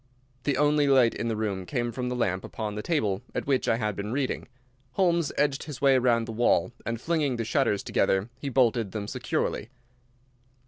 The 0.45 0.57
only 0.57 0.87
light 0.87 1.13
in 1.13 1.27
the 1.27 1.35
room 1.35 1.67
came 1.67 1.91
from 1.91 2.09
the 2.09 2.15
lamp 2.15 2.43
upon 2.43 2.73
the 2.73 2.81
table 2.81 3.21
at 3.35 3.45
which 3.45 3.67
I 3.67 3.77
had 3.77 3.95
been 3.95 4.11
reading. 4.11 4.47
Holmes 4.93 5.31
edged 5.37 5.65
his 5.65 5.79
way 5.79 5.95
round 5.99 6.25
the 6.27 6.31
wall 6.31 6.71
and 6.87 6.99
flinging 6.99 7.35
the 7.35 7.45
shutters 7.45 7.83
together, 7.83 8.27
he 8.39 8.49
bolted 8.49 8.93
them 8.93 9.07
securely. 9.07 9.69